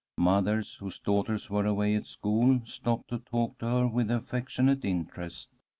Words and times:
Mothers, 0.17 0.73
whose 0.79 0.97
daughters 0.97 1.47
were 1.51 1.63
away 1.67 1.93
at 1.93 2.07
school, 2.07 2.59
stopped 2.65 3.09
to 3.09 3.19
talk 3.19 3.59
to 3.59 3.67
her 3.67 3.87
with 3.87 4.09
affectionate 4.09 4.83
interest. 4.83 5.49